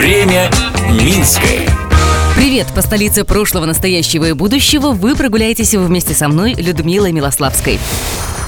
Время 0.00 0.50
Минское. 0.92 1.68
Привет! 2.34 2.66
По 2.74 2.80
столице 2.80 3.22
прошлого, 3.22 3.66
настоящего 3.66 4.30
и 4.30 4.32
будущего 4.32 4.92
вы 4.92 5.14
прогуляетесь 5.14 5.74
вместе 5.74 6.14
со 6.14 6.26
мной, 6.26 6.54
Людмилой 6.54 7.12
Милославской. 7.12 7.78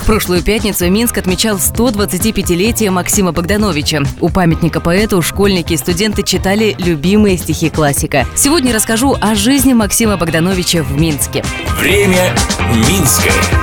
В 0.00 0.06
прошлую 0.06 0.42
пятницу 0.42 0.88
Минск 0.90 1.18
отмечал 1.18 1.58
125-летие 1.58 2.88
Максима 2.88 3.32
Богдановича. 3.32 4.00
У 4.22 4.30
памятника 4.30 4.80
поэту 4.80 5.20
школьники 5.20 5.74
и 5.74 5.76
студенты 5.76 6.22
читали 6.22 6.74
любимые 6.78 7.36
стихи 7.36 7.68
классика. 7.68 8.26
Сегодня 8.34 8.72
расскажу 8.72 9.14
о 9.20 9.34
жизни 9.34 9.74
Максима 9.74 10.16
Богдановича 10.16 10.82
в 10.82 10.98
Минске. 10.98 11.44
Время 11.78 12.34
Минское. 12.88 13.61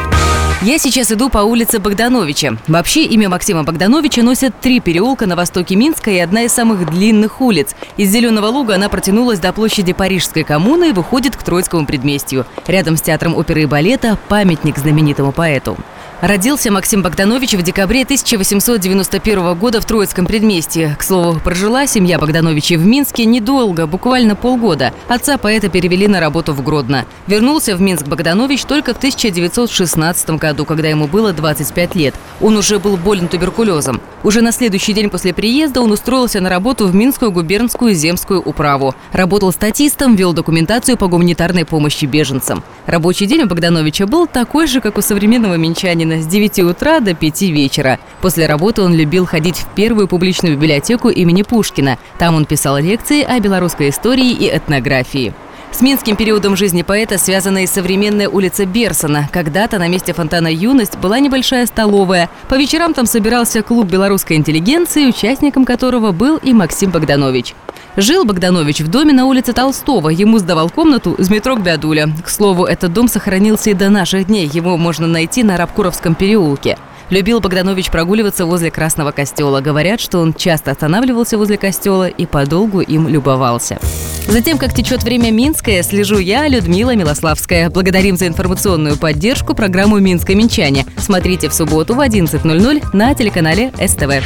Я 0.62 0.78
сейчас 0.78 1.10
иду 1.10 1.30
по 1.30 1.38
улице 1.38 1.80
Богдановича. 1.80 2.58
Вообще 2.68 3.06
имя 3.06 3.30
Максима 3.30 3.64
Богдановича 3.64 4.24
носят 4.24 4.60
три 4.60 4.82
переулка 4.82 5.26
на 5.26 5.38
востоке 5.38 5.78
Минска 5.78 6.12
и 6.12 6.18
одна 6.20 6.42
из 6.42 6.52
самых 6.52 6.86
длинных 6.92 7.40
улиц. 7.40 7.78
Из 7.96 8.10
Зеленого 8.10 8.48
луга 8.48 8.76
она 8.76 8.90
протянулась 8.90 9.40
до 9.40 9.54
площади 9.54 9.94
Парижской 9.94 10.44
коммуны 10.44 10.90
и 10.90 10.92
выходит 10.92 11.38
к 11.38 11.44
Троицкому 11.44 11.86
предместью. 11.86 12.46
Рядом 12.68 12.98
с 12.98 13.02
театром 13.02 13.38
оперы 13.38 13.64
и 13.64 13.68
балета 13.68 14.18
памятник 14.28 14.78
знаменитому 14.78 15.32
поэту. 15.32 15.78
Родился 16.22 16.70
Максим 16.70 17.02
Богданович 17.02 17.54
в 17.54 17.62
декабре 17.62 18.04
1891 18.04 19.58
года 19.58 19.80
в 19.80 19.86
Троицком 19.86 20.26
предместье. 20.26 20.98
К 21.00 21.04
слову, 21.04 21.40
прожила 21.40 21.88
семья 21.88 22.20
Богдановичей 22.20 22.76
в 22.76 22.86
Минске 22.86 23.24
недолго, 23.24 23.88
буквально 23.88 24.36
полгода. 24.36 24.92
Отца 25.08 25.38
поэта 25.38 25.70
перевели 25.70 26.10
на 26.10 26.20
работу 26.20 26.54
в 26.54 26.62
Гродно. 26.62 27.06
Вернулся 27.28 27.74
в 27.74 27.82
Минск 27.82 28.06
Богданович 28.06 28.66
только 28.66 28.94
в 28.94 28.98
1916 28.98 30.32
году, 30.32 30.66
когда 30.66 30.90
ему 30.90 31.08
было 31.08 31.32
25 31.32 31.96
лет. 31.96 32.16
Он 32.42 32.58
уже 32.58 32.80
был 32.80 32.98
болен 32.98 33.30
туберкулезом. 33.30 34.02
Уже 34.22 34.42
на 34.42 34.52
следующий 34.52 34.92
день 34.92 35.10
после 35.10 35.34
приезда 35.34 35.80
он 35.80 35.94
устроился 35.94 36.42
на 36.42 36.50
работу 36.50 36.88
в 36.88 36.94
Минскую 36.94 37.32
губернскую 37.32 37.94
земскую 37.94 38.42
управу. 38.42 38.94
Работал 39.14 39.54
статистом, 39.54 40.18
вел 40.18 40.34
документацию 40.34 40.98
по 40.98 41.08
гуманитарной 41.08 41.64
помощи 41.64 42.04
беженцам. 42.04 42.62
Рабочий 42.86 43.26
день 43.26 43.44
у 43.44 43.48
Богдановича 43.48 44.06
был 44.06 44.28
такой 44.28 44.68
же, 44.68 44.82
как 44.82 44.98
у 44.98 45.02
современного 45.02 45.56
минчанина 45.56 46.09
с 46.18 46.26
9 46.26 46.60
утра 46.60 47.00
до 47.00 47.14
5 47.14 47.42
вечера. 47.44 48.00
После 48.22 48.46
работы 48.46 48.82
он 48.82 48.94
любил 48.96 49.26
ходить 49.26 49.58
в 49.58 49.68
первую 49.76 50.08
публичную 50.08 50.56
библиотеку 50.56 51.10
имени 51.10 51.44
Пушкина. 51.44 51.98
Там 52.18 52.36
он 52.36 52.46
писал 52.46 52.78
лекции 52.78 53.24
о 53.24 53.40
белорусской 53.40 53.90
истории 53.90 54.32
и 54.32 54.50
этнографии. 54.50 55.34
С 55.72 55.82
минским 55.82 56.16
периодом 56.16 56.58
жизни 56.58 56.82
поэта 56.82 57.18
связана 57.18 57.64
и 57.64 57.68
современная 57.68 58.28
улица 58.28 58.66
Берсона. 58.66 59.30
Когда-то 59.32 59.78
на 59.78 59.88
месте 59.88 60.14
фонтана 60.14 60.48
«Юность» 60.48 60.98
была 60.98 61.20
небольшая 61.20 61.68
столовая. 61.68 62.30
По 62.50 62.56
вечерам 62.56 62.94
там 62.94 63.06
собирался 63.06 63.62
клуб 63.62 63.88
белорусской 63.88 64.36
интеллигенции, 64.36 65.06
участником 65.06 65.66
которого 65.66 66.12
был 66.12 66.38
и 66.38 66.54
Максим 66.54 66.90
Богданович. 66.92 67.54
Жил 68.02 68.24
Богданович 68.24 68.80
в 68.80 68.88
доме 68.88 69.12
на 69.12 69.26
улице 69.26 69.52
Толстого. 69.52 70.08
Ему 70.08 70.40
сдавал 70.40 70.70
комнату 70.70 71.16
Змитрок 71.18 71.62
Бядуля. 71.62 72.10
К 72.24 72.30
слову, 72.30 72.64
этот 72.64 72.94
дом 72.94 73.10
сохранился 73.10 73.72
и 73.72 73.74
до 73.74 73.90
наших 73.90 74.28
дней. 74.28 74.50
Его 74.54 74.78
можно 74.78 75.06
найти 75.06 75.44
на 75.44 75.58
Рабкуровском 75.58 76.16
переулке. 76.16 76.78
Любил 77.10 77.42
Богданович 77.42 77.92
прогуливаться 77.92 78.46
возле 78.46 78.72
Красного 78.72 79.12
костела. 79.12 79.60
Говорят, 79.60 80.00
что 80.00 80.20
он 80.20 80.34
часто 80.34 80.72
останавливался 80.72 81.38
возле 81.38 81.58
костела 81.58 82.08
и 82.08 82.26
подолгу 82.26 82.80
им 82.80 83.10
любовался. 83.10 83.80
Затем, 84.28 84.58
как 84.58 84.74
течет 84.74 85.04
время 85.04 85.30
Минское, 85.32 85.84
слежу 85.84 86.20
я, 86.20 86.48
Людмила 86.48 86.96
Милославская. 86.96 87.70
Благодарим 87.70 88.16
за 88.16 88.28
информационную 88.28 88.96
поддержку 88.96 89.56
программу 89.56 90.00
«Минское 90.00 90.38
Минчане». 90.38 90.86
Смотрите 90.98 91.50
в 91.50 91.54
субботу 91.54 91.96
в 91.96 92.00
11.00 92.00 92.96
на 92.96 93.14
телеканале 93.14 93.74
СТВ. 93.86 94.24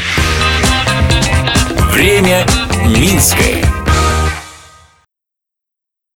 Время 1.92 2.46
Минское. 2.86 3.83